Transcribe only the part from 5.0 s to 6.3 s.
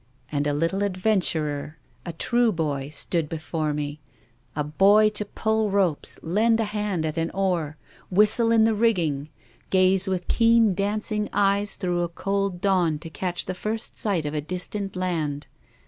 to pull ropes,